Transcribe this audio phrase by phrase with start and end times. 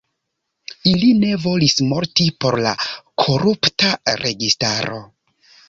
[0.91, 2.73] Ili ne volis morti por la
[3.27, 5.01] korupta registaro.